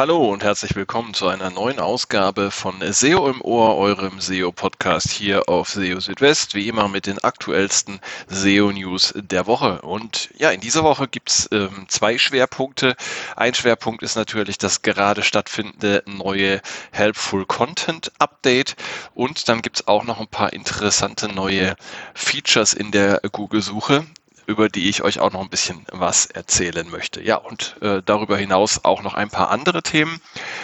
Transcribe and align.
Hallo 0.00 0.30
und 0.32 0.42
herzlich 0.42 0.74
willkommen 0.76 1.12
zu 1.12 1.28
einer 1.28 1.50
neuen 1.50 1.78
Ausgabe 1.78 2.50
von 2.50 2.76
SEO 2.80 3.28
im 3.28 3.42
Ohr, 3.42 3.76
eurem 3.76 4.18
SEO-Podcast 4.18 5.10
hier 5.10 5.46
auf 5.50 5.68
SEO 5.68 6.00
Südwest, 6.00 6.54
wie 6.54 6.68
immer 6.68 6.88
mit 6.88 7.04
den 7.04 7.18
aktuellsten 7.18 8.00
SEO-News 8.26 9.12
der 9.14 9.46
Woche. 9.46 9.82
Und 9.82 10.30
ja, 10.38 10.52
in 10.52 10.62
dieser 10.62 10.84
Woche 10.84 11.06
gibt's 11.06 11.50
ähm, 11.52 11.84
zwei 11.88 12.16
Schwerpunkte. 12.16 12.96
Ein 13.36 13.52
Schwerpunkt 13.52 14.02
ist 14.02 14.16
natürlich 14.16 14.56
das 14.56 14.80
gerade 14.80 15.22
stattfindende 15.22 16.02
neue 16.06 16.62
Helpful 16.92 17.44
Content 17.44 18.10
Update 18.18 18.76
und 19.14 19.50
dann 19.50 19.60
gibt's 19.60 19.86
auch 19.86 20.04
noch 20.04 20.18
ein 20.18 20.28
paar 20.28 20.54
interessante 20.54 21.28
neue 21.28 21.76
Features 22.14 22.72
in 22.72 22.90
der 22.90 23.20
Google-Suche 23.30 24.06
über 24.50 24.68
die 24.68 24.88
ich 24.88 25.02
euch 25.02 25.20
auch 25.20 25.32
noch 25.32 25.40
ein 25.40 25.48
bisschen 25.48 25.86
was 25.92 26.26
erzählen 26.26 26.90
möchte. 26.90 27.22
Ja, 27.22 27.36
und 27.36 27.76
äh, 27.82 28.02
darüber 28.04 28.36
hinaus 28.36 28.84
auch 28.84 29.00
noch 29.02 29.14
ein 29.14 29.30
paar 29.30 29.50
andere 29.50 29.80
Themen. 29.80 30.20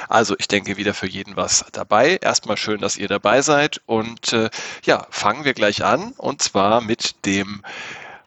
Also 0.09 0.35
ich 0.39 0.49
denke 0.49 0.77
wieder 0.77 0.93
für 0.93 1.07
jeden 1.07 1.37
was 1.37 1.65
dabei. 1.71 2.19
Erstmal 2.21 2.57
schön, 2.57 2.81
dass 2.81 2.97
ihr 2.97 3.07
dabei 3.07 3.43
seid. 3.43 3.81
Und 3.87 4.33
äh, 4.33 4.51
ja, 4.85 5.07
fangen 5.11 5.45
wir 5.45 5.55
gleich 5.55 5.85
an. 5.85 6.15
Und 6.17 6.43
zwar 6.43 6.81
mit 6.81 7.25
dem 7.27 7.63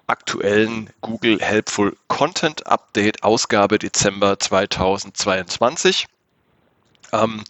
aktuellen 0.07 0.91
Google 1.01 1.39
Helpful 1.41 1.97
Content 2.07 2.65
Update 2.65 3.23
Ausgabe 3.23 3.79
Dezember 3.79 4.39
2022. 4.39 6.07
Ähm, 7.11 7.43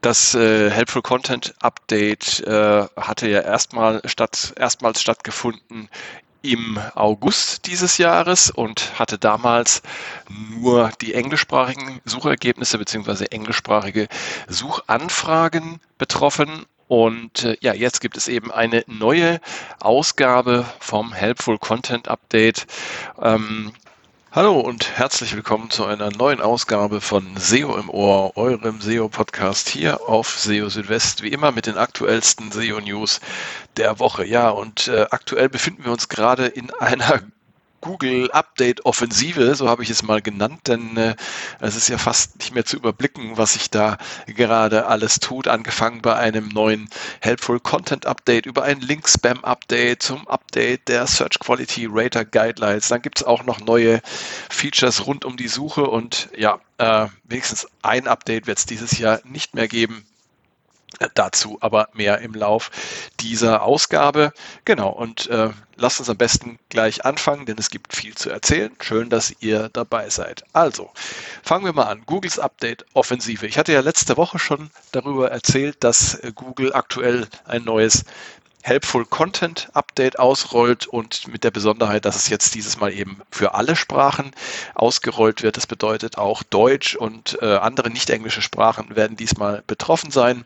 das 0.00 0.34
äh, 0.36 0.70
Helpful 0.70 1.02
Content 1.02 1.54
Update 1.60 2.40
äh, 2.46 2.86
hatte 2.96 3.28
ja 3.28 3.40
erstmal 3.40 4.00
statt, 4.04 4.54
erstmals 4.56 5.00
stattgefunden 5.00 5.88
im 6.42 6.78
August 6.94 7.66
dieses 7.66 7.98
Jahres 7.98 8.50
und 8.50 8.98
hatte 8.98 9.18
damals 9.18 9.82
nur 10.28 10.90
die 11.00 11.14
englischsprachigen 11.14 12.00
Suchergebnisse 12.04 12.78
beziehungsweise 12.78 13.30
englischsprachige 13.32 14.08
Suchanfragen 14.46 15.80
betroffen. 15.98 16.64
Und 16.86 17.44
äh, 17.44 17.56
ja, 17.60 17.74
jetzt 17.74 18.00
gibt 18.00 18.16
es 18.16 18.28
eben 18.28 18.50
eine 18.50 18.84
neue 18.86 19.40
Ausgabe 19.80 20.64
vom 20.80 21.12
Helpful 21.12 21.58
Content 21.58 22.08
Update. 22.08 22.66
Ähm, 23.20 23.72
Hallo 24.38 24.60
und 24.60 24.96
herzlich 24.96 25.34
willkommen 25.34 25.68
zu 25.68 25.84
einer 25.84 26.12
neuen 26.12 26.40
Ausgabe 26.40 27.00
von 27.00 27.36
SEO 27.36 27.76
im 27.76 27.90
Ohr, 27.90 28.36
eurem 28.36 28.80
SEO-Podcast 28.80 29.68
hier 29.68 30.08
auf 30.08 30.38
SEO 30.38 30.68
Südwest, 30.68 31.24
wie 31.24 31.32
immer 31.32 31.50
mit 31.50 31.66
den 31.66 31.76
aktuellsten 31.76 32.52
SEO-News 32.52 33.18
der 33.78 33.98
Woche. 33.98 34.24
Ja, 34.24 34.50
und 34.50 34.86
äh, 34.86 35.06
aktuell 35.10 35.48
befinden 35.48 35.84
wir 35.84 35.90
uns 35.90 36.08
gerade 36.08 36.46
in 36.46 36.70
einer 36.70 37.20
Google 37.80 38.30
Update 38.32 38.84
Offensive, 38.84 39.54
so 39.54 39.68
habe 39.68 39.82
ich 39.82 39.90
es 39.90 40.02
mal 40.02 40.20
genannt, 40.20 40.60
denn 40.66 40.96
äh, 40.96 41.14
es 41.60 41.76
ist 41.76 41.88
ja 41.88 41.98
fast 41.98 42.38
nicht 42.38 42.54
mehr 42.54 42.64
zu 42.64 42.76
überblicken, 42.76 43.36
was 43.36 43.54
sich 43.54 43.70
da 43.70 43.98
gerade 44.26 44.86
alles 44.86 45.20
tut, 45.20 45.48
angefangen 45.48 46.02
bei 46.02 46.14
einem 46.16 46.48
neuen 46.48 46.88
Helpful 47.20 47.60
Content 47.60 48.06
Update, 48.06 48.46
über 48.46 48.64
ein 48.64 48.80
Link 48.80 49.08
Spam 49.08 49.44
Update 49.44 50.02
zum 50.02 50.26
Update 50.28 50.88
der 50.88 51.06
Search 51.06 51.38
Quality 51.38 51.88
Rater 51.90 52.24
Guidelines. 52.24 52.88
Dann 52.88 53.02
gibt 53.02 53.20
es 53.20 53.26
auch 53.26 53.44
noch 53.44 53.60
neue 53.60 54.00
Features 54.50 55.06
rund 55.06 55.24
um 55.24 55.36
die 55.36 55.48
Suche 55.48 55.86
und 55.86 56.28
ja, 56.36 56.60
äh, 56.78 57.06
wenigstens 57.24 57.66
ein 57.82 58.06
Update 58.06 58.46
wird 58.46 58.58
es 58.58 58.66
dieses 58.66 58.98
Jahr 58.98 59.20
nicht 59.24 59.54
mehr 59.54 59.68
geben. 59.68 60.04
Dazu 61.14 61.58
aber 61.60 61.88
mehr 61.92 62.18
im 62.18 62.34
Lauf 62.34 62.70
dieser 63.20 63.62
Ausgabe. 63.62 64.32
Genau, 64.64 64.88
und 64.88 65.28
äh, 65.28 65.50
lasst 65.76 66.00
uns 66.00 66.10
am 66.10 66.16
besten 66.16 66.58
gleich 66.70 67.04
anfangen, 67.04 67.46
denn 67.46 67.56
es 67.58 67.70
gibt 67.70 67.94
viel 67.94 68.16
zu 68.16 68.30
erzählen. 68.30 68.72
Schön, 68.80 69.10
dass 69.10 69.34
ihr 69.40 69.68
dabei 69.68 70.10
seid. 70.10 70.44
Also, 70.52 70.90
fangen 71.42 71.64
wir 71.64 71.72
mal 71.72 71.84
an. 71.84 72.02
Googles 72.06 72.38
Update 72.38 72.84
Offensive. 72.94 73.46
Ich 73.46 73.58
hatte 73.58 73.72
ja 73.72 73.80
letzte 73.80 74.16
Woche 74.16 74.38
schon 74.38 74.70
darüber 74.90 75.30
erzählt, 75.30 75.84
dass 75.84 76.14
äh, 76.14 76.32
Google 76.34 76.72
aktuell 76.72 77.28
ein 77.44 77.64
neues 77.64 78.04
Helpful 78.62 79.06
Content 79.06 79.68
Update 79.72 80.18
ausrollt 80.18 80.86
und 80.86 81.28
mit 81.28 81.44
der 81.44 81.50
Besonderheit, 81.50 82.04
dass 82.04 82.16
es 82.16 82.28
jetzt 82.28 82.54
dieses 82.54 82.78
Mal 82.80 82.92
eben 82.92 83.22
für 83.30 83.54
alle 83.54 83.76
Sprachen 83.76 84.32
ausgerollt 84.74 85.42
wird. 85.42 85.56
Das 85.56 85.66
bedeutet 85.66 86.18
auch 86.18 86.42
Deutsch 86.42 86.96
und 86.96 87.38
äh, 87.40 87.56
andere 87.56 87.88
nicht 87.88 88.10
englische 88.10 88.42
Sprachen 88.42 88.96
werden 88.96 89.16
diesmal 89.16 89.62
betroffen 89.66 90.10
sein. 90.10 90.44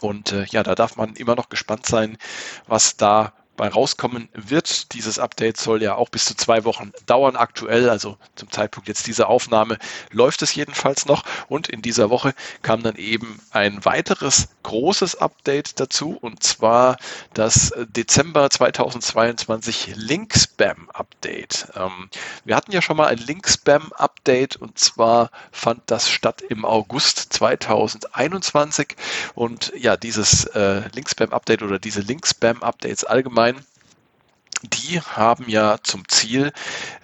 Und 0.00 0.32
äh, 0.32 0.44
ja, 0.50 0.62
da 0.62 0.74
darf 0.74 0.96
man 0.96 1.14
immer 1.14 1.34
noch 1.34 1.48
gespannt 1.48 1.86
sein, 1.86 2.18
was 2.66 2.96
da 2.96 3.32
bei 3.58 3.68
rauskommen 3.68 4.30
wird. 4.32 4.94
Dieses 4.94 5.18
Update 5.18 5.58
soll 5.58 5.82
ja 5.82 5.96
auch 5.96 6.08
bis 6.08 6.24
zu 6.24 6.34
zwei 6.34 6.64
Wochen 6.64 6.92
dauern. 7.04 7.36
Aktuell, 7.36 7.90
also 7.90 8.16
zum 8.36 8.50
Zeitpunkt 8.50 8.88
jetzt 8.88 9.06
dieser 9.06 9.28
Aufnahme, 9.28 9.76
läuft 10.10 10.40
es 10.40 10.54
jedenfalls 10.54 11.04
noch. 11.04 11.24
Und 11.48 11.68
in 11.68 11.82
dieser 11.82 12.08
Woche 12.08 12.34
kam 12.62 12.82
dann 12.82 12.96
eben 12.96 13.40
ein 13.50 13.84
weiteres 13.84 14.48
großes 14.62 15.16
Update 15.16 15.80
dazu, 15.80 16.16
und 16.20 16.42
zwar 16.42 16.96
das 17.34 17.72
Dezember 17.88 18.48
2022 18.48 19.92
Link 19.96 20.34
Spam 20.34 20.88
Update. 20.90 21.68
Ähm, 21.74 22.08
wir 22.44 22.54
hatten 22.54 22.72
ja 22.72 22.80
schon 22.80 22.96
mal 22.96 23.08
ein 23.08 23.18
Link 23.18 23.48
Spam 23.48 23.92
Update, 23.92 24.56
und 24.56 24.78
zwar 24.78 25.30
fand 25.50 25.82
das 25.86 26.08
statt 26.08 26.42
im 26.42 26.64
August 26.64 27.32
2021. 27.32 28.94
Und 29.34 29.72
ja, 29.76 29.96
dieses 29.96 30.44
äh, 30.46 30.88
Link 30.94 31.10
Spam 31.10 31.32
Update 31.32 31.62
oder 31.62 31.78
diese 31.78 32.00
Link 32.00 32.26
Spam 32.26 32.62
Allgemein 33.48 33.64
die 34.62 35.00
haben 35.00 35.48
ja 35.48 35.78
zum 35.84 36.08
Ziel, 36.08 36.52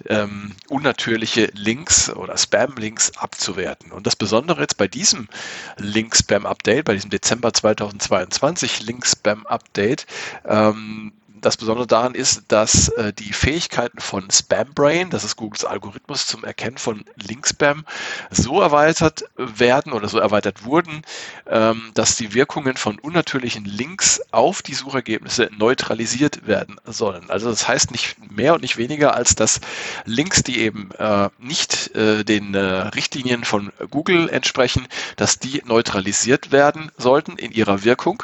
ähm, 0.07 0.53
unnatürliche 0.67 1.49
Links 1.53 2.09
oder 2.09 2.37
Spam-Links 2.37 3.17
abzuwerten. 3.17 3.93
Und 3.93 4.05
das 4.05 4.17
Besondere 4.17 4.59
jetzt 4.61 4.77
bei 4.77 4.89
diesem 4.89 5.29
Link-Spam-Update, 5.77 6.83
bei 6.83 6.95
diesem 6.95 7.11
Dezember 7.11 7.53
2022 7.53 8.81
Link-Spam-Update, 8.81 10.05
ähm, 10.45 11.13
das 11.41 11.57
Besondere 11.57 11.87
daran 11.87 12.15
ist, 12.15 12.43
dass 12.47 12.89
äh, 12.89 13.13
die 13.13 13.33
Fähigkeiten 13.33 13.99
von 13.99 14.29
SpamBrain, 14.29 15.09
das 15.09 15.23
ist 15.23 15.35
Googles 15.35 15.65
Algorithmus 15.65 16.27
zum 16.27 16.43
Erkennen 16.43 16.77
von 16.77 17.05
Linkspam, 17.15 17.85
so 18.31 18.61
erweitert 18.61 19.25
werden 19.35 19.93
oder 19.93 20.07
so 20.07 20.19
erweitert 20.19 20.65
wurden, 20.65 21.03
ähm, 21.47 21.91
dass 21.93 22.15
die 22.15 22.33
Wirkungen 22.33 22.77
von 22.77 22.99
unnatürlichen 22.99 23.65
Links 23.65 24.21
auf 24.31 24.61
die 24.61 24.73
Suchergebnisse 24.73 25.49
neutralisiert 25.57 26.47
werden 26.47 26.77
sollen. 26.85 27.29
Also 27.29 27.49
das 27.49 27.67
heißt 27.67 27.91
nicht 27.91 28.15
mehr 28.31 28.53
und 28.53 28.61
nicht 28.61 28.77
weniger, 28.77 29.15
als 29.15 29.35
dass 29.35 29.61
Links, 30.05 30.43
die 30.43 30.59
eben 30.59 30.91
äh, 30.97 31.29
nicht 31.39 31.95
äh, 31.95 32.23
den 32.23 32.53
äh, 32.53 32.59
Richtlinien 32.59 33.43
von 33.43 33.71
Google 33.89 34.29
entsprechen, 34.29 34.87
dass 35.15 35.39
die 35.39 35.61
neutralisiert 35.65 36.51
werden 36.51 36.91
sollten 36.97 37.37
in 37.37 37.51
ihrer 37.51 37.83
Wirkung. 37.83 38.23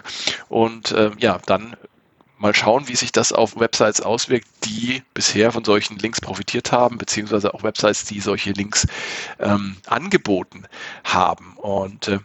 Und 0.49 0.91
äh, 0.91 1.11
ja, 1.17 1.39
dann 1.45 1.75
mal 2.41 2.55
schauen, 2.55 2.87
wie 2.87 2.95
sich 2.95 3.11
das 3.11 3.31
auf 3.31 3.59
Websites 3.59 4.01
auswirkt, 4.01 4.47
die 4.65 5.03
bisher 5.13 5.51
von 5.51 5.63
solchen 5.63 5.97
Links 5.97 6.19
profitiert 6.19 6.71
haben, 6.71 6.97
beziehungsweise 6.97 7.53
auch 7.53 7.63
Websites, 7.63 8.05
die 8.05 8.19
solche 8.19 8.51
Links 8.51 8.87
ähm, 9.39 9.77
angeboten 9.85 10.65
haben. 11.03 11.53
Und 11.57 12.07
äh, 12.07 12.19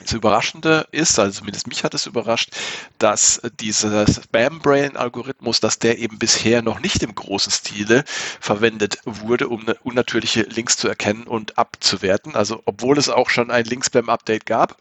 das 0.00 0.12
Überraschende 0.12 0.86
ist, 0.90 1.18
also 1.18 1.40
zumindest 1.40 1.66
mich 1.66 1.84
hat 1.84 1.94
es 1.94 2.06
überrascht, 2.06 2.50
dass 2.98 3.40
dieser 3.60 4.06
Spam-Brain-Algorithmus, 4.06 5.60
dass 5.60 5.78
der 5.78 5.98
eben 5.98 6.18
bisher 6.18 6.62
noch 6.62 6.80
nicht 6.80 7.02
im 7.02 7.14
großen 7.14 7.52
Stile 7.52 8.04
verwendet 8.40 9.00
wurde, 9.04 9.48
um 9.48 9.64
unnatürliche 9.82 10.42
Links 10.42 10.76
zu 10.76 10.88
erkennen 10.88 11.24
und 11.24 11.58
abzuwerten. 11.58 12.36
Also 12.36 12.62
obwohl 12.66 12.98
es 12.98 13.08
auch 13.08 13.30
schon 13.30 13.50
ein 13.50 13.64
Link-Spam-Update 13.64 14.46
gab, 14.46 14.76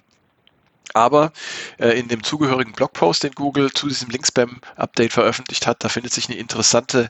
aber 0.95 1.33
äh, 1.77 1.99
in 1.99 2.07
dem 2.07 2.23
zugehörigen 2.23 2.71
Blogpost, 2.71 3.23
den 3.23 3.33
Google 3.33 3.71
zu 3.73 3.87
diesem 3.87 4.09
Link-Spam-Update 4.09 5.11
veröffentlicht 5.11 5.67
hat, 5.67 5.83
da 5.83 5.89
findet 5.89 6.13
sich 6.13 6.29
eine 6.29 6.37
interessante 6.37 7.09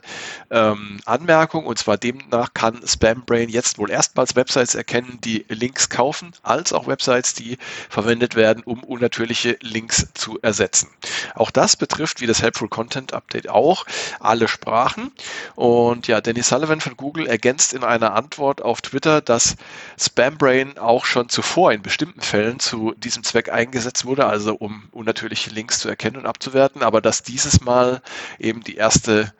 ähm, 0.50 0.98
Anmerkung. 1.04 1.66
Und 1.66 1.78
zwar 1.78 1.96
demnach 1.96 2.52
kann 2.52 2.80
SpamBrain 2.84 3.48
jetzt 3.48 3.78
wohl 3.78 3.90
erstmals 3.90 4.34
Websites 4.34 4.74
erkennen, 4.74 5.18
die 5.22 5.46
Links 5.48 5.88
kaufen, 5.88 6.32
als 6.42 6.72
auch 6.72 6.88
Websites, 6.88 7.34
die 7.34 7.58
verwendet 7.88 8.34
werden, 8.34 8.64
um 8.64 8.82
unnatürliche 8.82 9.56
Links 9.60 10.08
zu 10.14 10.40
ersetzen. 10.42 10.88
Auch 11.36 11.52
das 11.52 11.76
betrifft, 11.76 12.20
wie 12.20 12.26
das 12.26 12.42
Helpful 12.42 12.68
Content 12.68 13.12
Update 13.12 13.48
auch, 13.48 13.86
alle 14.18 14.48
Sprachen. 14.48 15.12
Und 15.54 16.08
ja, 16.08 16.20
Danny 16.20 16.42
Sullivan 16.42 16.80
von 16.80 16.96
Google 16.96 17.28
ergänzt 17.28 17.72
in 17.72 17.84
einer 17.84 18.14
Antwort 18.14 18.62
auf 18.62 18.80
Twitter, 18.80 19.20
dass 19.20 19.54
SpamBrain 19.96 20.76
auch 20.76 21.04
schon 21.04 21.28
zuvor 21.28 21.72
in 21.72 21.82
bestimmten 21.82 22.20
Fällen 22.20 22.58
zu 22.58 22.92
diesem 22.96 23.22
Zweck 23.22 23.48
eingesetzt 23.48 23.75
eingesetzt 23.76 24.06
wurde, 24.06 24.24
also 24.26 24.54
um 24.54 24.88
unnatürliche 24.92 25.50
Links 25.50 25.80
zu 25.80 25.88
erkennen 25.90 26.16
und 26.16 26.26
abzuwerten, 26.26 26.82
aber 26.82 27.02
dass 27.02 27.22
dieses 27.22 27.60
Mal 27.60 28.00
eben 28.38 28.64
die 28.64 28.76
erste 28.76 29.34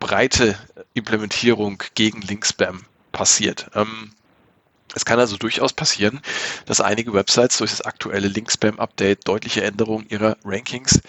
breite 0.00 0.56
Implementierung 0.94 1.82
gegen 1.94 2.22
Linkspam 2.22 2.86
passiert. 3.12 3.70
Ähm, 3.74 4.12
es 4.94 5.04
kann 5.04 5.18
also 5.18 5.36
durchaus 5.36 5.74
passieren, 5.74 6.22
dass 6.64 6.80
einige 6.80 7.12
Websites 7.12 7.58
durch 7.58 7.70
das 7.70 7.82
aktuelle 7.82 8.28
Link-Spam-Update 8.28 9.28
deutliche 9.28 9.62
Änderungen 9.62 10.06
ihrer 10.08 10.36
Rankings 10.44 11.00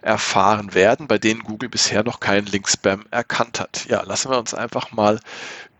erfahren 0.00 0.74
werden, 0.74 1.06
bei 1.06 1.18
denen 1.18 1.44
Google 1.44 1.68
bisher 1.68 2.02
noch 2.02 2.18
keinen 2.18 2.46
Link-Spam 2.46 3.04
erkannt 3.12 3.60
hat. 3.60 3.86
Ja, 3.86 4.02
lassen 4.02 4.30
wir 4.30 4.38
uns 4.38 4.52
einfach 4.52 4.90
mal 4.90 5.20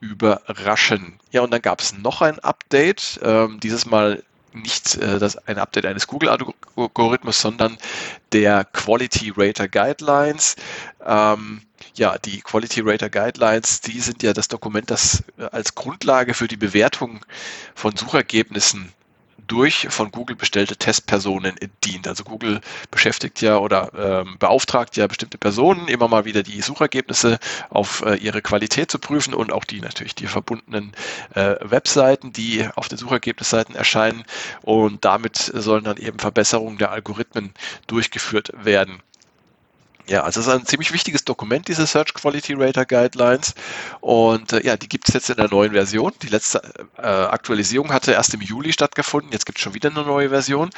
überraschen. 0.00 1.18
Ja, 1.32 1.42
und 1.42 1.52
dann 1.52 1.62
gab 1.62 1.80
es 1.80 1.96
noch 1.96 2.22
ein 2.22 2.38
Update, 2.38 3.20
ähm, 3.22 3.58
dieses 3.60 3.86
Mal 3.86 4.22
nicht 4.54 4.96
äh, 4.96 5.18
das, 5.18 5.36
ein 5.48 5.58
Update 5.58 5.86
eines 5.86 6.06
Google-Algorithmus, 6.06 7.40
sondern 7.40 7.78
der 8.32 8.64
Quality 8.64 9.32
Rater 9.36 9.68
Guidelines. 9.68 10.56
Ähm, 11.04 11.62
ja, 11.94 12.18
die 12.18 12.40
Quality 12.40 12.82
Rater 12.84 13.10
Guidelines, 13.10 13.80
die 13.80 14.00
sind 14.00 14.22
ja 14.22 14.32
das 14.32 14.48
Dokument, 14.48 14.90
das 14.90 15.24
als 15.50 15.74
Grundlage 15.74 16.34
für 16.34 16.48
die 16.48 16.56
Bewertung 16.56 17.24
von 17.74 17.96
Suchergebnissen 17.96 18.92
durch 19.52 19.88
von 19.90 20.10
Google 20.10 20.34
bestellte 20.34 20.76
Testpersonen 20.76 21.56
dient. 21.84 22.08
Also 22.08 22.24
Google 22.24 22.62
beschäftigt 22.90 23.42
ja 23.42 23.58
oder 23.58 23.92
ähm, 23.94 24.36
beauftragt 24.38 24.96
ja 24.96 25.06
bestimmte 25.06 25.36
Personen, 25.36 25.88
immer 25.88 26.08
mal 26.08 26.24
wieder 26.24 26.42
die 26.42 26.62
Suchergebnisse 26.62 27.38
auf 27.68 28.02
äh, 28.06 28.14
ihre 28.14 28.40
Qualität 28.40 28.90
zu 28.90 28.98
prüfen 28.98 29.34
und 29.34 29.52
auch 29.52 29.64
die 29.64 29.82
natürlich 29.82 30.14
die 30.14 30.26
verbundenen 30.26 30.92
äh, 31.34 31.56
Webseiten, 31.60 32.32
die 32.32 32.66
auf 32.76 32.88
den 32.88 32.96
Suchergebnisseiten 32.96 33.74
erscheinen. 33.74 34.24
Und 34.62 35.04
damit 35.04 35.36
sollen 35.36 35.84
dann 35.84 35.98
eben 35.98 36.18
Verbesserungen 36.18 36.78
der 36.78 36.90
Algorithmen 36.90 37.52
durchgeführt 37.86 38.52
werden. 38.64 39.02
Ja, 40.08 40.24
also 40.24 40.40
es 40.40 40.46
ist 40.48 40.52
ein 40.52 40.66
ziemlich 40.66 40.92
wichtiges 40.92 41.24
Dokument, 41.24 41.68
diese 41.68 41.86
Search 41.86 42.12
Quality 42.12 42.54
Rater 42.54 42.84
Guidelines. 42.84 43.54
Und 44.00 44.52
äh, 44.52 44.66
ja, 44.66 44.76
die 44.76 44.88
gibt 44.88 45.08
es 45.08 45.14
jetzt 45.14 45.30
in 45.30 45.36
der 45.36 45.48
neuen 45.48 45.72
Version. 45.72 46.12
Die 46.22 46.26
letzte 46.26 46.60
äh, 46.98 47.06
Aktualisierung 47.06 47.92
hatte 47.92 48.10
erst 48.12 48.34
im 48.34 48.40
Juli 48.40 48.72
stattgefunden. 48.72 49.30
Jetzt 49.32 49.46
gibt 49.46 49.58
es 49.58 49.62
schon 49.62 49.74
wieder 49.74 49.90
eine 49.90 50.02
neue 50.02 50.30
Version. 50.30 50.70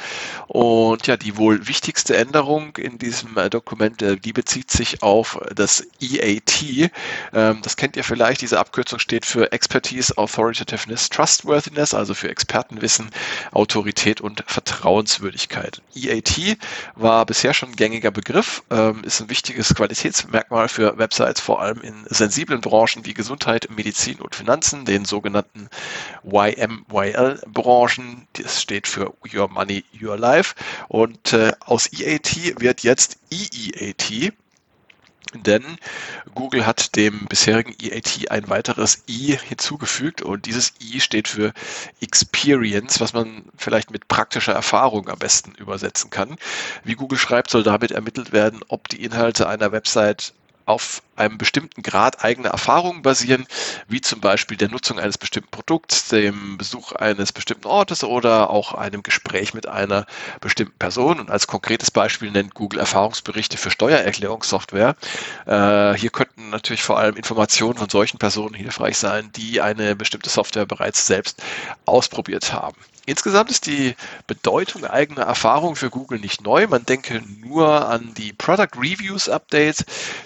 Und 0.47 1.07
ja, 1.07 1.17
die 1.17 1.37
wohl 1.37 1.67
wichtigste 1.67 2.15
Änderung 2.15 2.77
in 2.77 2.99
diesem 2.99 3.35
äh, 3.37 3.49
Dokument, 3.49 3.99
äh, 4.03 4.15
die 4.15 4.31
bezieht 4.31 4.69
sich 4.69 5.01
auf 5.01 5.39
das 5.55 5.87
EAT. 5.99 6.91
Ähm, 7.33 7.59
das 7.63 7.77
kennt 7.77 7.97
ihr 7.97 8.03
vielleicht. 8.03 8.41
Diese 8.41 8.59
Abkürzung 8.59 8.99
steht 8.99 9.25
für 9.25 9.51
Expertise, 9.51 10.15
Authoritativeness, 10.19 11.09
Trustworthiness, 11.09 11.95
also 11.95 12.13
für 12.13 12.29
Expertenwissen, 12.29 13.09
Autorität 13.53 14.21
und 14.21 14.43
Vertrauenswürdigkeit. 14.45 15.81
EAT 15.95 16.57
war 16.93 17.25
bisher 17.25 17.55
schon 17.55 17.69
ein 17.69 17.75
gängiger 17.75 18.11
Begriff. 18.11 18.61
Ähm, 18.69 19.03
ist 19.03 19.14
ein 19.21 19.29
wichtiges 19.29 19.75
Qualitätsmerkmal 19.75 20.69
für 20.69 20.97
Websites, 20.97 21.41
vor 21.41 21.61
allem 21.61 21.81
in 21.81 22.05
sensiblen 22.09 22.61
Branchen 22.61 23.05
wie 23.05 23.13
Gesundheit, 23.13 23.67
Medizin 23.75 24.21
und 24.21 24.33
Finanzen, 24.35 24.85
den 24.85 25.03
sogenannten 25.05 25.69
YMYL-Branchen. 26.23 28.27
Das 28.33 28.61
steht 28.61 28.87
für 28.87 29.13
Your 29.33 29.49
Money, 29.49 29.83
Your 30.01 30.17
Life. 30.17 30.55
Und 30.87 31.33
äh, 31.33 31.51
aus 31.59 31.91
EAT 31.91 32.59
wird 32.59 32.83
jetzt 32.83 33.17
EEAT 33.31 34.33
denn 35.43 35.77
Google 36.33 36.65
hat 36.65 36.95
dem 36.95 37.25
bisherigen 37.27 37.75
EAT 37.81 38.31
ein 38.31 38.49
weiteres 38.49 39.03
I 39.07 39.37
hinzugefügt 39.37 40.21
und 40.21 40.45
dieses 40.45 40.73
I 40.81 40.99
steht 40.99 41.27
für 41.27 41.53
Experience, 42.01 42.99
was 42.99 43.13
man 43.13 43.45
vielleicht 43.57 43.91
mit 43.91 44.07
praktischer 44.07 44.53
Erfahrung 44.53 45.09
am 45.09 45.19
besten 45.19 45.53
übersetzen 45.55 46.09
kann. 46.09 46.35
Wie 46.83 46.95
Google 46.95 47.17
schreibt, 47.17 47.49
soll 47.49 47.63
damit 47.63 47.91
ermittelt 47.91 48.31
werden, 48.31 48.61
ob 48.67 48.89
die 48.89 49.03
Inhalte 49.03 49.47
einer 49.47 49.71
Website 49.71 50.33
auf 50.65 51.03
einem 51.15 51.37
bestimmten 51.37 51.81
Grad 51.81 52.23
eigener 52.23 52.49
Erfahrungen 52.49 53.01
basieren, 53.01 53.45
wie 53.87 54.01
zum 54.01 54.19
Beispiel 54.19 54.57
der 54.57 54.69
Nutzung 54.69 54.99
eines 54.99 55.17
bestimmten 55.17 55.49
Produkts, 55.51 56.07
dem 56.09 56.57
Besuch 56.57 56.91
eines 56.93 57.31
bestimmten 57.31 57.67
Ortes 57.67 58.03
oder 58.03 58.49
auch 58.49 58.73
einem 58.73 59.03
Gespräch 59.03 59.53
mit 59.53 59.67
einer 59.67 60.05
bestimmten 60.41 60.77
Person. 60.77 61.19
Und 61.19 61.31
als 61.31 61.47
konkretes 61.47 61.91
Beispiel 61.91 62.31
nennt 62.31 62.53
Google 62.53 62.79
Erfahrungsberichte 62.79 63.57
für 63.57 63.71
Steuererklärungssoftware. 63.71 64.95
Äh, 65.45 65.93
hier 65.93 66.09
könnten 66.09 66.49
natürlich 66.49 66.83
vor 66.83 66.97
allem 66.99 67.15
Informationen 67.15 67.77
von 67.77 67.89
solchen 67.89 68.17
Personen 68.17 68.55
hilfreich 68.55 68.97
sein, 68.97 69.31
die 69.35 69.61
eine 69.61 69.95
bestimmte 69.95 70.29
Software 70.29 70.65
bereits 70.65 71.07
selbst 71.07 71.41
ausprobiert 71.85 72.51
haben. 72.51 72.75
Insgesamt 73.05 73.51
ist 73.51 73.67
die 73.67 73.95
Bedeutung 74.27 74.85
eigener 74.85 75.23
Erfahrung 75.23 75.75
für 75.75 75.89
Google 75.89 76.19
nicht 76.19 76.41
neu. 76.41 76.67
Man 76.67 76.85
denke 76.85 77.21
nur 77.41 77.87
an 77.87 78.13
die 78.15 78.33
Product 78.33 78.77
Reviews 78.77 79.29
Updates, 79.29 79.85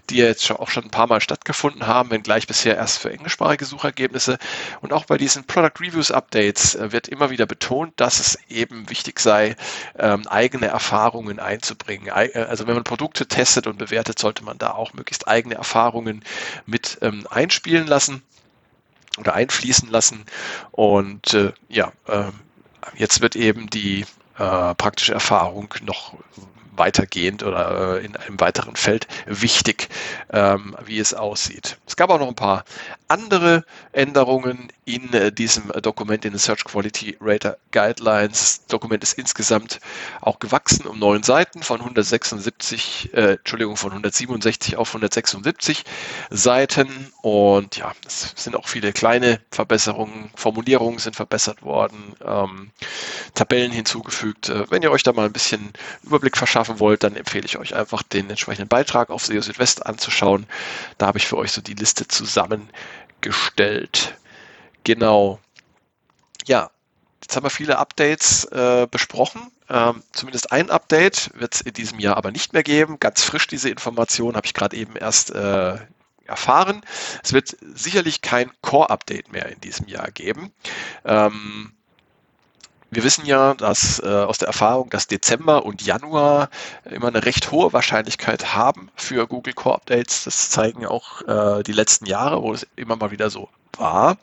die 0.10 0.18
jetzt 0.18 0.50
auch 0.52 0.70
schon 0.70 0.86
ein 0.86 0.92
paar 0.92 1.08
Mal 1.08 1.22
stattgefunden 1.22 1.88
haben, 1.88 2.12
wenngleich 2.12 2.48
bisher 2.48 2.78
erst 2.78 3.00
für 3.00 3.12
englischsprachige 3.12 3.66
Suchergebnisse. 3.66 4.38
Und 4.82 4.94
auch 4.94 5.06
bei 5.06 5.18
diesen 5.18 5.44
Product 5.44 5.80
Reviews 5.80 6.12
Updates 6.12 6.76
äh, 6.76 6.92
wird 6.92 7.08
immer 7.08 7.30
wieder 7.30 7.46
betont, 7.46 7.94
dass 7.98 8.20
es 8.20 8.40
eben 8.50 8.90
wichtig 8.90 9.20
sei, 9.20 9.56
ähm, 9.98 10.28
eigene 10.28 10.68
Erfahrungen 10.68 11.40
einzubringen. 11.40 12.08
Äh, 12.08 12.46
also 12.50 12.68
wenn 12.68 12.76
man 12.76 12.84
Produkte 12.84 13.28
testet 13.28 13.68
und 13.68 13.78
bewertet, 13.78 14.20
sollte 14.20 14.44
man 14.44 14.58
da 14.58 14.72
auch 14.72 14.94
möglichst 14.94 15.28
eigene 15.28 15.56
Erfahrungen 15.56 16.24
mit 16.66 16.98
ähm, 17.02 17.28
einspielen 17.30 17.88
lassen 17.88 18.24
oder 19.18 19.34
einfließen 19.34 19.90
lassen. 19.90 20.26
Und 20.72 21.34
äh, 21.34 21.52
ja, 21.68 21.92
äh, 22.08 22.24
jetzt 22.96 23.22
wird 23.22 23.36
eben 23.36 23.70
die 23.70 24.06
äh, 24.38 24.76
praktische 24.76 25.14
Erfahrung 25.14 25.74
noch 25.84 26.14
weitergehend 26.80 27.44
oder 27.44 27.98
äh, 28.00 28.06
in 28.06 28.16
einem 28.16 28.40
weiteren 28.40 28.76
Feld 28.76 29.08
wichtig, 29.26 29.90
ähm, 30.32 30.76
wie 30.86 31.00
es 31.00 31.14
aussieht. 31.14 31.78
Es 31.86 31.96
gab 31.96 32.10
auch 32.10 32.20
noch 32.20 32.28
ein 32.28 32.36
paar 32.36 32.64
andere 33.08 33.66
Änderungen 33.92 34.72
in 34.86 35.14
äh, 35.14 35.32
diesem 35.32 35.68
Dokument, 35.82 36.26
in 36.26 36.32
den 36.32 36.40
Search 36.40 36.64
Quality 36.64 37.18
Rater 37.22 37.58
Guidelines. 37.72 38.60
Das 38.60 38.66
Dokument 38.68 39.04
ist 39.04 39.14
insgesamt 39.18 39.80
auch 40.22 40.40
gewachsen 40.40 40.88
um 40.88 40.98
neun 40.98 41.24
Seiten 41.24 41.62
von 41.62 41.80
176, 41.80 43.14
äh, 43.14 43.34
Entschuldigung, 43.34 43.78
von 43.78 43.92
167 43.92 44.78
auf 44.78 44.90
176 44.90 45.84
Seiten. 46.30 47.12
Und 47.22 47.78
ja, 47.78 47.92
es 48.06 48.34
sind 48.36 48.56
auch 48.56 48.68
viele 48.68 48.94
kleine 48.94 49.40
Verbesserungen. 49.52 50.32
Formulierungen 50.36 51.00
sind 51.00 51.16
verbessert 51.16 51.62
worden, 51.64 52.16
ähm, 52.26 52.72
Tabellen 53.34 53.72
hinzugefügt. 53.72 54.50
Äh, 54.50 54.70
wenn 54.72 54.82
ihr 54.82 54.92
euch 54.92 55.04
da 55.04 55.14
mal 55.14 55.26
ein 55.26 55.34
bisschen 55.34 55.74
Überblick 56.04 56.38
verschaffen 56.70 56.80
wollt, 56.80 57.04
dann 57.04 57.16
empfehle 57.16 57.46
ich 57.46 57.58
euch 57.58 57.76
einfach 57.76 58.04
den 58.04 58.30
entsprechenden 58.30 58.70
Beitrag 58.70 59.10
auf 59.10 59.26
SEO 59.26 59.42
Südwest 59.42 59.86
anzuschauen. 59.86 60.46
Da 60.98 61.08
habe 61.08 61.18
ich 61.18 61.28
für 61.28 61.38
euch 61.38 61.52
so 61.52 61.62
die 61.62 61.74
Liste 61.74 62.08
zusammengestellt. 62.08 64.16
Genau. 64.84 65.40
Ja, 66.46 66.70
jetzt 67.22 67.36
haben 67.36 67.46
wir 67.46 67.50
viele 67.50 67.78
Updates 67.78 68.46
äh, 68.46 68.88
besprochen. 68.90 69.52
Ähm, 69.70 70.04
zumindest 70.14 70.52
ein 70.52 70.70
Update 70.70 71.32
wird 71.36 71.56
es 71.56 71.62
in 71.62 71.74
diesem 71.74 72.00
Jahr 72.00 72.18
aber 72.18 72.32
nicht 72.32 72.54
mehr 72.54 72.64
geben. 72.64 73.00
Ganz 73.00 73.24
frisch 73.24 73.48
diese 73.48 73.70
Information 73.70 74.36
habe 74.36 74.48
ich 74.48 74.54
gerade 74.54 74.76
eben 74.76 74.96
erst 74.96 75.32
äh, 75.32 75.78
erfahren. 76.26 76.82
Es 77.24 77.34
wird 77.34 77.56
sicherlich 77.62 78.22
kein 78.22 78.52
Core-Update 78.62 79.32
mehr 79.32 79.50
in 79.50 79.60
diesem 79.62 79.88
Jahr 79.88 80.12
geben. 80.12 80.52
Ähm, 81.06 81.74
wir 82.92 83.04
wissen 83.04 83.26
ja, 83.26 83.54
dass 83.54 84.00
äh, 84.00 84.08
aus 84.08 84.40
der 84.40 84.48
Erfahrung, 84.48 84.90
dass 84.90 85.08
Dezember 85.08 85.66
und 85.66 85.82
Januar 85.82 86.50
immer 86.90 87.08
eine 87.08 87.26
recht 87.26 87.52
hohe 87.52 87.72
Wahrscheinlichkeit 87.74 88.54
haben 88.54 88.90
für 88.96 89.28
Google 89.28 89.54
Core 89.54 89.76
Updates. 89.76 90.24
Das 90.24 90.50
zeigen 90.50 90.86
auch 90.86 91.22
äh, 91.28 91.64
die 91.64 91.72
letzten 91.72 92.06
Jahre, 92.06 92.42
wo 92.42 92.54
es 92.54 92.66
immer 92.76 92.96
mal 92.96 93.12
wieder 93.12 93.30
so 93.30 93.50
war. 93.78 94.18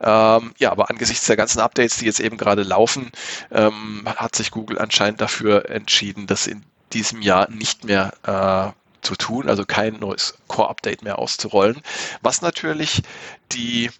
Ähm, 0.00 0.52
ja, 0.58 0.70
aber 0.70 0.90
angesichts 0.90 1.26
der 1.26 1.36
ganzen 1.36 1.60
Updates, 1.60 1.98
die 1.98 2.06
jetzt 2.06 2.20
eben 2.20 2.36
gerade 2.36 2.62
laufen, 2.62 3.10
ähm, 3.50 4.04
hat 4.06 4.36
sich 4.36 4.50
Google 4.50 4.78
anscheinend 4.78 5.20
dafür 5.20 5.68
entschieden, 5.70 6.26
das 6.26 6.46
in 6.46 6.62
diesem 6.92 7.22
Jahr 7.22 7.50
nicht 7.50 7.84
mehr 7.84 8.12
äh, 8.24 8.72
zu 9.02 9.16
tun, 9.16 9.48
also 9.48 9.64
kein 9.64 9.98
neues 9.98 10.34
Core-Update 10.46 11.02
mehr 11.02 11.18
auszurollen, 11.18 11.82
was 12.20 12.42
natürlich 12.42 13.02
die 13.50 13.90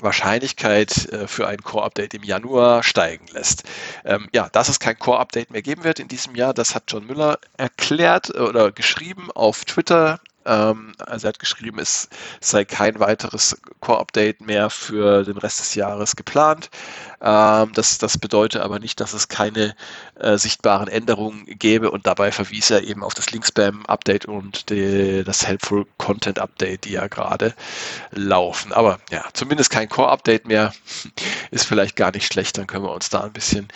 Wahrscheinlichkeit 0.00 1.10
äh, 1.12 1.26
für 1.26 1.48
ein 1.48 1.62
Core-Update 1.62 2.14
im 2.14 2.22
Januar 2.22 2.82
steigen 2.82 3.26
lässt. 3.32 3.64
Ähm, 4.04 4.28
ja, 4.32 4.48
dass 4.50 4.68
es 4.68 4.78
kein 4.80 4.98
Core-Update 4.98 5.50
mehr 5.50 5.62
geben 5.62 5.84
wird 5.84 6.00
in 6.00 6.08
diesem 6.08 6.34
Jahr, 6.34 6.54
das 6.54 6.74
hat 6.74 6.84
John 6.88 7.06
Müller 7.06 7.38
erklärt 7.56 8.30
oder 8.30 8.72
geschrieben 8.72 9.30
auf 9.32 9.64
Twitter 9.64 10.20
ähm, 10.46 10.92
also 10.98 11.26
er 11.26 11.28
hat 11.30 11.38
geschrieben, 11.38 11.78
es 11.78 12.08
sei 12.40 12.64
kein 12.64 12.98
weiteres 13.00 13.60
Core-Update 13.80 14.40
mehr 14.40 14.70
für 14.70 15.24
den 15.24 15.36
Rest 15.36 15.60
des 15.60 15.74
Jahres 15.74 16.16
geplant. 16.16 16.70
Ähm, 17.20 17.72
das, 17.74 17.98
das 17.98 18.18
bedeutet 18.18 18.62
aber 18.62 18.78
nicht, 18.78 19.00
dass 19.00 19.12
es 19.12 19.28
keine 19.28 19.74
äh, 20.18 20.38
sichtbaren 20.38 20.88
Änderungen 20.88 21.46
gäbe 21.46 21.90
und 21.90 22.06
dabei 22.06 22.30
verwies 22.30 22.70
er 22.70 22.82
eben 22.84 23.02
auf 23.02 23.14
das 23.14 23.30
Link-Spam-Update 23.30 24.26
und 24.26 24.70
die, 24.70 25.24
das 25.24 25.46
Helpful 25.46 25.86
Content-Update, 25.98 26.84
die 26.84 26.92
ja 26.92 27.06
gerade 27.08 27.54
laufen. 28.12 28.72
Aber 28.72 28.98
ja, 29.10 29.24
zumindest 29.32 29.70
kein 29.70 29.88
Core-Update 29.88 30.46
mehr 30.46 30.72
ist 31.50 31.66
vielleicht 31.66 31.96
gar 31.96 32.12
nicht 32.12 32.32
schlecht. 32.32 32.58
Dann 32.58 32.66
können 32.66 32.84
wir 32.84 32.92
uns 32.92 33.08
da 33.08 33.22
ein 33.22 33.32
bisschen 33.32 33.68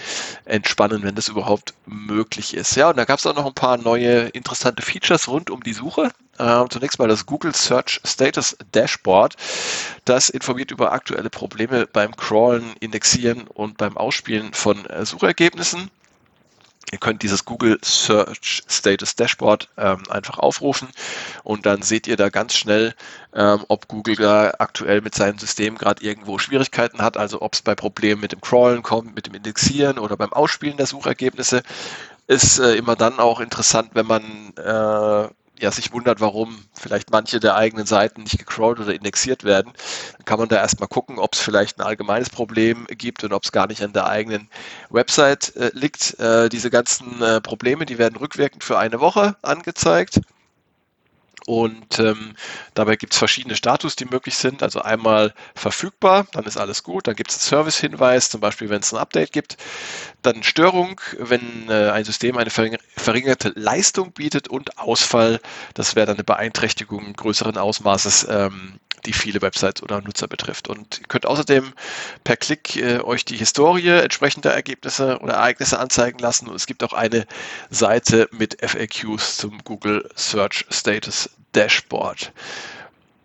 entspannen, 0.44 1.02
wenn 1.02 1.14
das 1.14 1.28
überhaupt 1.28 1.74
möglich 1.86 2.54
ist. 2.54 2.76
Ja, 2.76 2.90
und 2.90 2.96
da 2.96 3.04
gab 3.04 3.18
es 3.18 3.26
auch 3.26 3.34
noch 3.34 3.46
ein 3.46 3.54
paar 3.54 3.78
neue 3.78 4.28
interessante 4.28 4.82
Features 4.82 5.28
rund 5.28 5.50
um 5.50 5.62
die 5.62 5.72
Suche. 5.72 6.10
Äh, 6.38 6.64
zunächst 6.70 6.98
mal 6.98 7.08
das 7.08 7.26
Google 7.26 7.54
Search 7.54 8.00
Status 8.04 8.56
Dashboard. 8.72 9.36
Das 10.04 10.30
informiert 10.30 10.70
über 10.70 10.92
aktuelle 10.92 11.30
Probleme 11.30 11.86
beim 11.86 12.16
Crawlen, 12.16 12.74
Indexieren 12.80 13.46
und 13.46 13.76
beim 13.76 13.96
Ausspielen 13.96 14.54
von 14.54 14.86
äh, 14.86 15.04
Suchergebnissen. 15.04 15.90
Ihr 16.92 16.98
könnt 16.98 17.22
dieses 17.22 17.44
Google 17.44 17.78
Search 17.84 18.64
Status 18.66 19.14
Dashboard 19.14 19.68
ähm, 19.76 20.02
einfach 20.08 20.38
aufrufen 20.38 20.88
und 21.44 21.64
dann 21.64 21.82
seht 21.82 22.08
ihr 22.08 22.16
da 22.16 22.30
ganz 22.30 22.54
schnell, 22.54 22.94
ähm, 23.32 23.64
ob 23.68 23.86
Google 23.86 24.16
da 24.16 24.54
aktuell 24.58 25.00
mit 25.00 25.14
seinem 25.14 25.38
System 25.38 25.78
gerade 25.78 26.02
irgendwo 26.02 26.38
Schwierigkeiten 26.38 27.00
hat, 27.00 27.16
also 27.16 27.42
ob 27.42 27.54
es 27.54 27.62
bei 27.62 27.76
Problemen 27.76 28.20
mit 28.20 28.32
dem 28.32 28.40
Crawlen 28.40 28.82
kommt, 28.82 29.14
mit 29.14 29.26
dem 29.26 29.34
Indexieren 29.34 29.98
oder 29.98 30.16
beim 30.16 30.32
Ausspielen 30.32 30.78
der 30.78 30.86
Suchergebnisse. 30.86 31.62
Ist 32.26 32.58
äh, 32.58 32.74
immer 32.74 32.96
dann 32.96 33.20
auch 33.20 33.40
interessant, 33.40 33.90
wenn 33.94 34.06
man 34.06 34.22
äh, 34.56 35.28
ja, 35.60 35.70
sich 35.70 35.92
wundert, 35.92 36.20
warum 36.20 36.64
vielleicht 36.72 37.10
manche 37.10 37.38
der 37.38 37.54
eigenen 37.54 37.86
Seiten 37.86 38.22
nicht 38.22 38.38
gecrawlt 38.38 38.80
oder 38.80 38.94
indexiert 38.94 39.44
werden, 39.44 39.72
dann 40.16 40.24
kann 40.24 40.38
man 40.38 40.48
da 40.48 40.56
erstmal 40.56 40.88
gucken, 40.88 41.18
ob 41.18 41.34
es 41.34 41.40
vielleicht 41.40 41.78
ein 41.78 41.86
allgemeines 41.86 42.30
Problem 42.30 42.86
gibt 42.88 43.24
und 43.24 43.32
ob 43.32 43.44
es 43.44 43.52
gar 43.52 43.66
nicht 43.66 43.82
an 43.82 43.92
der 43.92 44.06
eigenen 44.06 44.48
Website 44.88 45.54
äh, 45.56 45.70
liegt. 45.74 46.18
Äh, 46.18 46.48
diese 46.48 46.70
ganzen 46.70 47.22
äh, 47.22 47.40
Probleme, 47.40 47.86
die 47.86 47.98
werden 47.98 48.16
rückwirkend 48.16 48.64
für 48.64 48.78
eine 48.78 49.00
Woche 49.00 49.36
angezeigt. 49.42 50.20
Und 51.50 51.98
ähm, 51.98 52.36
dabei 52.74 52.94
gibt 52.94 53.12
es 53.12 53.18
verschiedene 53.18 53.56
Status, 53.56 53.96
die 53.96 54.04
möglich 54.04 54.36
sind. 54.36 54.62
Also 54.62 54.82
einmal 54.82 55.34
verfügbar, 55.56 56.28
dann 56.30 56.44
ist 56.44 56.56
alles 56.56 56.84
gut. 56.84 57.08
Dann 57.08 57.16
gibt 57.16 57.32
es 57.32 57.38
einen 57.38 57.42
Service-Hinweis, 57.42 58.30
zum 58.30 58.40
Beispiel, 58.40 58.68
wenn 58.68 58.82
es 58.82 58.92
ein 58.92 59.00
Update 59.00 59.32
gibt. 59.32 59.56
Dann 60.22 60.44
Störung, 60.44 61.00
wenn 61.18 61.68
äh, 61.68 61.90
ein 61.90 62.04
System 62.04 62.36
eine 62.36 62.50
verringerte 62.50 63.52
Leistung 63.56 64.12
bietet 64.12 64.46
und 64.46 64.78
Ausfall, 64.78 65.40
das 65.74 65.96
wäre 65.96 66.06
dann 66.06 66.18
eine 66.18 66.24
Beeinträchtigung 66.24 67.14
größeren 67.14 67.58
Ausmaßes 67.58 68.28
ähm, 68.30 68.78
die 69.06 69.12
viele 69.12 69.42
Websites 69.42 69.82
oder 69.82 70.00
Nutzer 70.00 70.28
betrifft. 70.28 70.68
Und 70.68 71.00
ihr 71.00 71.06
könnt 71.08 71.26
außerdem 71.26 71.72
per 72.22 72.36
Klick 72.36 72.76
äh, 72.76 73.00
euch 73.00 73.24
die 73.24 73.36
Historie 73.36 73.88
entsprechender 73.88 74.52
Ergebnisse 74.52 75.18
oder 75.20 75.34
Ereignisse 75.34 75.78
anzeigen 75.78 76.18
lassen. 76.18 76.48
Und 76.48 76.54
es 76.54 76.66
gibt 76.66 76.84
auch 76.84 76.92
eine 76.92 77.26
Seite 77.70 78.28
mit 78.30 78.58
FAQs 78.60 79.38
zum 79.38 79.58
Google 79.64 80.08
Search 80.14 80.66
Status 80.70 81.30
Dashboard. 81.52 82.32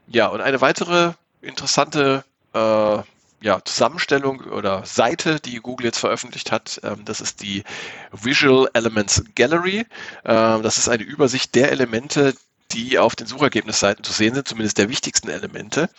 Ja, 0.07 0.27
und 0.27 0.41
eine 0.41 0.61
weitere 0.61 1.13
interessante 1.41 2.23
äh, 2.53 2.97
ja, 3.41 3.63
Zusammenstellung 3.63 4.41
oder 4.41 4.85
Seite, 4.85 5.39
die 5.39 5.57
Google 5.57 5.85
jetzt 5.85 5.99
veröffentlicht 5.99 6.51
hat. 6.51 6.79
Ähm, 6.83 7.05
das 7.05 7.21
ist 7.21 7.41
die 7.41 7.63
Visual 8.11 8.69
Elements 8.73 9.23
Gallery. 9.35 9.85
Ähm, 10.25 10.63
das 10.63 10.77
ist 10.77 10.89
eine 10.89 11.03
Übersicht 11.03 11.53
der 11.55 11.71
Elemente, 11.71 12.33
die 12.71 12.97
auf 12.97 13.15
den 13.15 13.27
Suchergebnisseiten 13.27 14.03
zu 14.03 14.11
sehen 14.11 14.33
sind, 14.33 14.47
zumindest 14.47 14.77
der 14.77 14.89
wichtigsten 14.89 15.29
Elemente. 15.29 15.89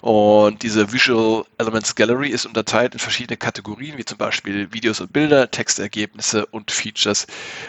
Und 0.00 0.62
diese 0.62 0.92
Visual 0.92 1.44
Elements 1.58 1.94
Gallery 1.94 2.28
ist 2.28 2.46
unterteilt 2.46 2.94
in 2.94 3.00
verschiedene 3.00 3.36
Kategorien, 3.36 3.98
wie 3.98 4.04
zum 4.04 4.18
Beispiel 4.18 4.72
Videos 4.72 5.00
und 5.00 5.12
Bilder, 5.12 5.50
Textergebnisse 5.50 6.46
und 6.46 6.70
Features 6.70 7.26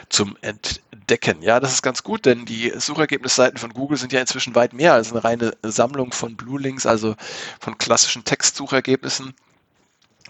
zum 0.09 0.37
Entdecken. 0.41 1.41
Ja, 1.41 1.59
das 1.59 1.73
ist 1.73 1.81
ganz 1.81 2.03
gut, 2.03 2.25
denn 2.25 2.45
die 2.45 2.71
Suchergebnisseiten 2.75 3.57
von 3.57 3.73
Google 3.73 3.97
sind 3.97 4.13
ja 4.13 4.21
inzwischen 4.21 4.55
weit 4.55 4.73
mehr 4.73 4.93
als 4.93 5.11
eine 5.11 5.23
reine 5.23 5.57
Sammlung 5.63 6.13
von 6.13 6.35
Blue 6.35 6.59
Links, 6.59 6.85
also 6.85 7.15
von 7.59 7.77
klassischen 7.77 8.23
Textsuchergebnissen. 8.23 9.33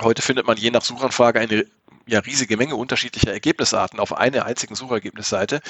Heute 0.01 0.21
findet 0.23 0.47
man 0.47 0.57
je 0.57 0.71
nach 0.71 0.83
Suchanfrage 0.83 1.39
eine 1.39 1.65
ja, 2.05 2.19
riesige 2.19 2.57
Menge 2.57 2.75
unterschiedlicher 2.75 3.31
Ergebnisarten 3.31 3.99
auf 3.99 4.17
einer 4.17 4.45
einzigen 4.45 4.75
Suchergebnisseite. 4.75 5.61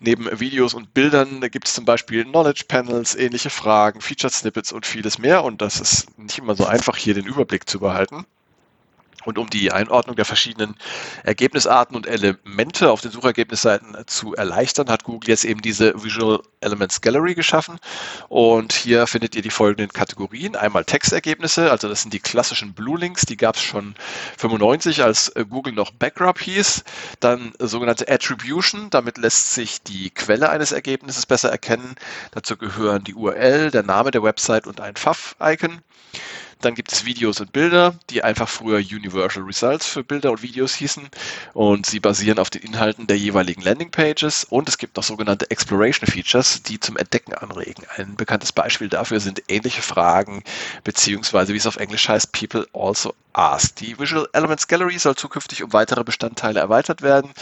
Neben 0.00 0.40
Videos 0.40 0.74
und 0.74 0.94
Bildern 0.94 1.40
gibt 1.40 1.68
es 1.68 1.74
zum 1.74 1.84
Beispiel 1.84 2.24
Knowledge 2.24 2.64
Panels, 2.68 3.14
ähnliche 3.14 3.50
Fragen, 3.50 4.00
Featured 4.00 4.32
Snippets 4.32 4.72
und 4.72 4.86
vieles 4.86 5.18
mehr. 5.18 5.44
Und 5.44 5.62
das 5.62 5.80
ist 5.80 6.18
nicht 6.18 6.38
immer 6.38 6.54
so 6.54 6.66
einfach, 6.66 6.96
hier 6.96 7.14
den 7.14 7.26
Überblick 7.26 7.68
zu 7.68 7.80
behalten. 7.80 8.26
Und 9.24 9.38
um 9.38 9.50
die 9.50 9.70
Einordnung 9.70 10.16
der 10.16 10.24
verschiedenen 10.24 10.76
Ergebnisarten 11.24 11.94
und 11.94 12.06
Elemente 12.06 12.90
auf 12.90 13.00
den 13.00 13.10
Suchergebnisseiten 13.10 13.96
zu 14.06 14.34
erleichtern, 14.34 14.88
hat 14.88 15.04
Google 15.04 15.30
jetzt 15.30 15.44
eben 15.44 15.60
diese 15.60 16.02
Visual 16.02 16.40
Elements 16.60 17.00
Gallery 17.00 17.34
geschaffen. 17.34 17.78
Und 18.28 18.72
hier 18.72 19.06
findet 19.06 19.34
ihr 19.34 19.42
die 19.42 19.50
folgenden 19.50 19.92
Kategorien. 19.92 20.56
Einmal 20.56 20.84
Textergebnisse, 20.84 21.70
also 21.70 21.88
das 21.88 22.02
sind 22.02 22.14
die 22.14 22.20
klassischen 22.20 22.72
Blue 22.72 22.98
Links, 22.98 23.22
die 23.26 23.36
gab 23.36 23.56
es 23.56 23.62
schon 23.62 23.94
95, 24.38 25.02
als 25.02 25.32
Google 25.48 25.74
noch 25.74 25.90
Backrub 25.90 26.38
hieß. 26.38 26.84
Dann 27.20 27.52
sogenannte 27.58 28.08
Attribution, 28.08 28.88
damit 28.90 29.18
lässt 29.18 29.54
sich 29.54 29.82
die 29.82 30.10
Quelle 30.10 30.48
eines 30.48 30.72
Ergebnisses 30.72 31.26
besser 31.26 31.50
erkennen. 31.50 31.94
Dazu 32.32 32.56
gehören 32.56 33.04
die 33.04 33.14
URL, 33.14 33.70
der 33.70 33.82
Name 33.82 34.10
der 34.10 34.22
Website 34.22 34.66
und 34.66 34.80
ein 34.80 34.94
Pfaff-Icon. 34.94 35.82
Dann 36.60 36.74
gibt 36.74 36.92
es 36.92 37.04
Videos 37.04 37.40
und 37.40 37.52
Bilder, 37.52 37.94
die 38.10 38.22
einfach 38.22 38.48
früher 38.48 38.78
Universal 38.78 39.42
Results 39.44 39.86
für 39.86 40.04
Bilder 40.04 40.30
und 40.30 40.42
Videos 40.42 40.74
hießen 40.74 41.08
und 41.54 41.86
sie 41.86 42.00
basieren 42.00 42.38
auf 42.38 42.50
den 42.50 42.62
Inhalten 42.62 43.06
der 43.06 43.16
jeweiligen 43.16 43.62
Landingpages 43.62 44.44
und 44.44 44.68
es 44.68 44.76
gibt 44.76 44.96
noch 44.96 45.02
sogenannte 45.02 45.50
Exploration 45.50 46.06
Features, 46.06 46.62
die 46.62 46.78
zum 46.78 46.96
Entdecken 46.96 47.32
anregen. 47.34 47.84
Ein 47.96 48.14
bekanntes 48.16 48.52
Beispiel 48.52 48.88
dafür 48.88 49.20
sind 49.20 49.42
ähnliche 49.48 49.82
Fragen 49.82 50.42
beziehungsweise 50.84 51.54
wie 51.54 51.58
es 51.58 51.66
auf 51.66 51.76
Englisch 51.76 52.08
heißt, 52.08 52.32
People 52.32 52.66
also 52.74 53.14
ask. 53.32 53.76
Die 53.76 53.98
Visual 53.98 54.28
Elements 54.32 54.68
Gallery 54.68 54.98
soll 54.98 55.16
zukünftig 55.16 55.62
um 55.62 55.72
weitere 55.72 56.04
Bestandteile 56.04 56.60
erweitert 56.60 57.02
werden 57.02 57.32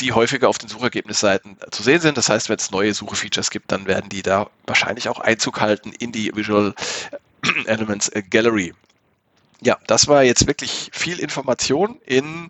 die 0.00 0.12
häufiger 0.12 0.48
auf 0.48 0.58
den 0.58 0.68
Suchergebnisseiten 0.68 1.56
zu 1.70 1.82
sehen 1.82 2.00
sind. 2.00 2.16
Das 2.16 2.28
heißt, 2.28 2.48
wenn 2.48 2.56
es 2.58 2.70
neue 2.70 2.94
Suchefeatures 2.94 3.50
gibt, 3.50 3.72
dann 3.72 3.86
werden 3.86 4.08
die 4.08 4.22
da 4.22 4.48
wahrscheinlich 4.66 5.08
auch 5.08 5.18
Einzug 5.18 5.60
halten 5.60 5.92
in 5.92 6.12
die 6.12 6.30
Visual 6.34 6.74
Elements 7.66 8.10
Gallery. 8.30 8.72
Ja, 9.60 9.78
das 9.86 10.06
war 10.06 10.22
jetzt 10.22 10.46
wirklich 10.46 10.90
viel 10.92 11.18
Information 11.18 12.00
in 12.06 12.48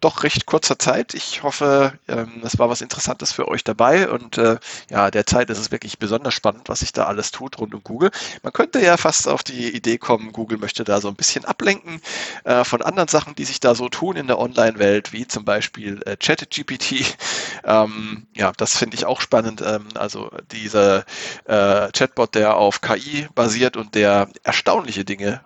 doch 0.00 0.22
recht 0.22 0.46
kurzer 0.46 0.78
Zeit. 0.78 1.14
Ich 1.14 1.42
hoffe, 1.42 1.92
ähm, 2.08 2.40
es 2.42 2.58
war 2.58 2.68
was 2.70 2.80
Interessantes 2.80 3.32
für 3.32 3.48
euch 3.48 3.64
dabei 3.64 4.08
und 4.08 4.38
äh, 4.38 4.58
ja, 4.90 5.10
derzeit 5.10 5.50
ist 5.50 5.58
es 5.58 5.70
wirklich 5.70 5.98
besonders 5.98 6.34
spannend, 6.34 6.68
was 6.68 6.80
sich 6.80 6.92
da 6.92 7.04
alles 7.04 7.30
tut 7.30 7.58
rund 7.58 7.74
um 7.74 7.82
Google. 7.82 8.10
Man 8.42 8.52
könnte 8.52 8.80
ja 8.80 8.96
fast 8.96 9.28
auf 9.28 9.42
die 9.42 9.74
Idee 9.74 9.98
kommen, 9.98 10.32
Google 10.32 10.58
möchte 10.58 10.84
da 10.84 11.00
so 11.00 11.08
ein 11.08 11.14
bisschen 11.14 11.44
ablenken 11.44 12.00
äh, 12.44 12.64
von 12.64 12.82
anderen 12.82 13.08
Sachen, 13.08 13.34
die 13.34 13.44
sich 13.44 13.60
da 13.60 13.74
so 13.74 13.88
tun 13.88 14.16
in 14.16 14.26
der 14.26 14.38
Online-Welt, 14.38 15.12
wie 15.12 15.26
zum 15.26 15.44
Beispiel 15.44 16.00
äh, 16.04 16.16
ChatGPT. 16.16 17.16
Ähm, 17.64 18.26
ja, 18.34 18.52
das 18.56 18.78
finde 18.78 18.96
ich 18.96 19.04
auch 19.04 19.20
spannend. 19.20 19.62
Ähm, 19.62 19.88
also 19.94 20.30
dieser 20.52 21.04
Chatbot, 21.46 22.34
der 22.34 22.56
auf 22.56 22.80
KI 22.80 23.28
basiert 23.34 23.76
und 23.76 23.94
der 23.94 24.28
erstaunliche 24.42 25.04
Dinge 25.04 25.40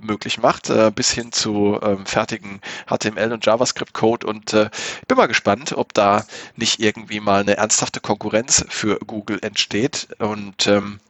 möglich 0.00 0.38
macht, 0.38 0.70
bis 0.94 1.10
hin 1.12 1.32
zu 1.32 1.78
fertigen 2.04 2.60
HTML 2.88 3.32
und 3.32 3.44
JavaScript 3.44 3.53
JavaScript-Code 3.54 4.26
und 4.26 4.52
äh, 4.52 4.70
bin 5.08 5.16
mal 5.16 5.26
gespannt, 5.26 5.72
ob 5.72 5.94
da 5.94 6.24
nicht 6.56 6.80
irgendwie 6.80 7.20
mal 7.20 7.40
eine 7.40 7.56
ernsthafte 7.56 8.00
Konkurrenz 8.00 8.64
für 8.68 8.98
Google 9.06 9.38
entsteht. 9.42 10.08
Und 10.18 10.66
ähm, 10.66 11.00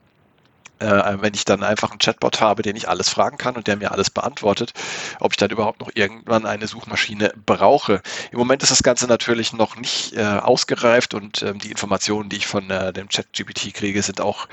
äh, 0.78 1.16
wenn 1.20 1.34
ich 1.34 1.44
dann 1.44 1.62
einfach 1.62 1.90
einen 1.90 1.98
Chatbot 1.98 2.40
habe, 2.40 2.62
den 2.62 2.76
ich 2.76 2.88
alles 2.88 3.08
fragen 3.08 3.38
kann 3.38 3.56
und 3.56 3.66
der 3.66 3.76
mir 3.76 3.92
alles 3.92 4.10
beantwortet, 4.10 4.72
ob 5.20 5.32
ich 5.32 5.36
dann 5.36 5.50
überhaupt 5.50 5.80
noch 5.80 5.90
irgendwann 5.94 6.46
eine 6.46 6.66
Suchmaschine 6.66 7.32
brauche. 7.46 8.02
Im 8.30 8.38
Moment 8.38 8.62
ist 8.62 8.70
das 8.70 8.82
Ganze 8.82 9.06
natürlich 9.06 9.52
noch 9.52 9.76
nicht 9.76 10.16
äh, 10.16 10.22
ausgereift 10.24 11.14
und 11.14 11.42
ähm, 11.42 11.58
die 11.58 11.70
Informationen, 11.70 12.28
die 12.28 12.36
ich 12.36 12.46
von 12.46 12.70
äh, 12.70 12.92
dem 12.92 13.08
ChatGPT 13.08 13.74
kriege, 13.74 14.02
sind 14.02 14.20
auch 14.20 14.48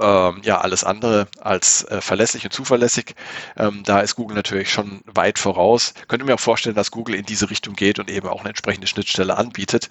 ähm, 0.00 0.40
ja 0.42 0.60
alles 0.60 0.84
andere 0.84 1.28
als 1.40 1.84
äh, 1.84 2.00
verlässlich 2.00 2.44
und 2.44 2.52
zuverlässig. 2.52 3.14
Ähm, 3.56 3.82
da 3.84 4.00
ist 4.00 4.16
Google 4.16 4.36
natürlich 4.36 4.72
schon 4.72 5.02
weit 5.06 5.38
voraus. 5.38 5.94
Könnte 6.08 6.26
mir 6.26 6.34
auch 6.34 6.40
vorstellen, 6.40 6.74
dass 6.74 6.90
Google 6.90 7.14
in 7.14 7.24
diese 7.24 7.50
Richtung 7.50 7.74
geht 7.74 7.98
und 7.98 8.10
eben 8.10 8.28
auch 8.28 8.40
eine 8.40 8.50
entsprechende 8.50 8.86
Schnittstelle 8.86 9.36
anbietet. 9.36 9.88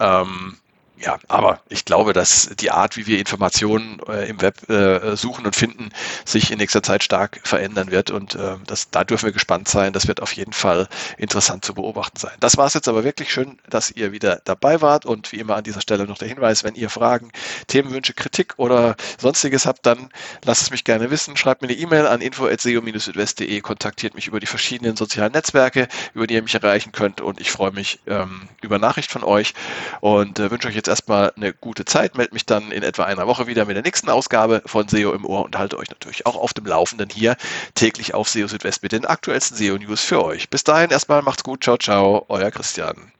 Ähm, 0.00 0.58
ja, 1.00 1.18
aber 1.28 1.60
ich 1.68 1.84
glaube, 1.84 2.12
dass 2.12 2.50
die 2.58 2.70
Art, 2.70 2.96
wie 2.96 3.06
wir 3.06 3.18
Informationen 3.18 4.00
äh, 4.08 4.28
im 4.28 4.40
Web 4.40 4.68
äh, 4.68 5.16
suchen 5.16 5.46
und 5.46 5.54
finden, 5.54 5.90
sich 6.24 6.50
in 6.50 6.58
nächster 6.58 6.82
Zeit 6.82 7.04
stark 7.04 7.40
verändern 7.44 7.90
wird. 7.92 8.10
Und 8.10 8.34
äh, 8.34 8.56
das, 8.66 8.90
da 8.90 9.04
dürfen 9.04 9.26
wir 9.26 9.32
gespannt 9.32 9.68
sein. 9.68 9.92
Das 9.92 10.08
wird 10.08 10.20
auf 10.20 10.32
jeden 10.32 10.52
Fall 10.52 10.88
interessant 11.16 11.64
zu 11.64 11.74
beobachten 11.74 12.18
sein. 12.18 12.32
Das 12.40 12.56
war 12.56 12.66
es 12.66 12.74
jetzt 12.74 12.88
aber 12.88 13.04
wirklich 13.04 13.32
schön, 13.32 13.58
dass 13.68 13.90
ihr 13.92 14.10
wieder 14.10 14.40
dabei 14.44 14.80
wart. 14.80 15.06
Und 15.06 15.30
wie 15.30 15.36
immer 15.36 15.56
an 15.56 15.64
dieser 15.64 15.80
Stelle 15.80 16.04
noch 16.04 16.18
der 16.18 16.28
Hinweis, 16.28 16.64
wenn 16.64 16.74
ihr 16.74 16.90
Fragen, 16.90 17.30
Themenwünsche, 17.68 18.14
Kritik 18.14 18.54
oder 18.56 18.96
sonstiges 19.18 19.66
habt, 19.66 19.86
dann 19.86 20.08
lasst 20.44 20.62
es 20.62 20.70
mich 20.70 20.82
gerne 20.82 21.10
wissen. 21.12 21.36
Schreibt 21.36 21.62
mir 21.62 21.68
eine 21.68 21.78
E-Mail 21.78 22.06
an 22.08 22.20
info.seo-südwest.de, 22.20 23.60
kontaktiert 23.60 24.14
mich 24.16 24.26
über 24.26 24.40
die 24.40 24.46
verschiedenen 24.46 24.96
sozialen 24.96 25.32
Netzwerke, 25.32 25.86
über 26.14 26.26
die 26.26 26.34
ihr 26.34 26.42
mich 26.42 26.54
erreichen 26.54 26.90
könnt. 26.90 27.20
Und 27.20 27.40
ich 27.40 27.52
freue 27.52 27.70
mich 27.70 28.00
ähm, 28.08 28.48
über 28.62 28.80
Nachricht 28.80 29.12
von 29.12 29.22
euch 29.22 29.54
und 30.00 30.40
äh, 30.40 30.50
wünsche 30.50 30.66
euch 30.66 30.74
jetzt 30.74 30.87
jetzt 30.88 31.00
erstmal 31.00 31.32
eine 31.36 31.52
gute 31.52 31.84
Zeit, 31.84 32.16
melde 32.16 32.34
mich 32.34 32.46
dann 32.46 32.72
in 32.72 32.82
etwa 32.82 33.04
einer 33.04 33.26
Woche 33.26 33.46
wieder 33.46 33.64
mit 33.66 33.76
der 33.76 33.82
nächsten 33.82 34.08
Ausgabe 34.08 34.62
von 34.66 34.88
SEO 34.88 35.12
im 35.12 35.24
Ohr 35.24 35.44
und 35.44 35.56
halte 35.56 35.78
euch 35.78 35.90
natürlich 35.90 36.26
auch 36.26 36.36
auf 36.36 36.54
dem 36.54 36.66
Laufenden 36.66 37.10
hier 37.10 37.36
täglich 37.74 38.14
auf 38.14 38.28
SEO 38.28 38.48
Südwest 38.48 38.82
mit 38.82 38.92
den 38.92 39.04
aktuellsten 39.04 39.56
SEO-News 39.56 40.00
für 40.00 40.24
euch. 40.24 40.48
Bis 40.50 40.64
dahin 40.64 40.90
erstmal 40.90 41.22
macht's 41.22 41.44
gut, 41.44 41.62
ciao, 41.62 41.76
ciao, 41.76 42.24
euer 42.28 42.50
Christian. 42.50 43.12